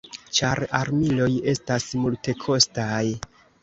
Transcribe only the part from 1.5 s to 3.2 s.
estas multekostaj.